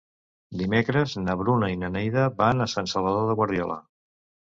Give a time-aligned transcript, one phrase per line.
[0.59, 3.77] Dimecres na Bruna i na Neida van a Sant Salvador de Guardiola.